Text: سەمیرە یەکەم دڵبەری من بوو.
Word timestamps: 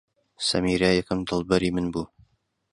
سەمیرە 0.47 0.89
یەکەم 0.99 1.19
دڵبەری 1.29 1.73
من 1.75 1.85
بوو. 1.93 2.03